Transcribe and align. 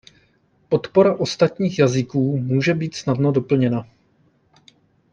Podpora 0.69 1.15
ostatních 1.15 1.79
jazyků 1.79 2.37
může 2.37 2.73
být 2.73 2.95
snadno 2.95 3.31
doplněna. 3.31 3.87